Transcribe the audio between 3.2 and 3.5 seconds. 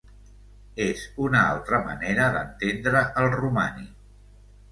el